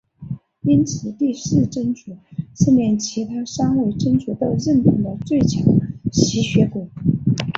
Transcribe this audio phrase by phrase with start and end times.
[0.63, 2.17] 因此第四真祖
[2.57, 5.61] 是连其他三位真祖都认同的最强
[6.11, 6.89] 吸血鬼。